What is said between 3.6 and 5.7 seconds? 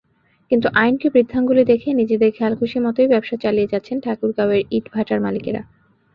যাচ্ছেন ঠাকুরগাঁওয়ের ইটভাটার মালিকেরা।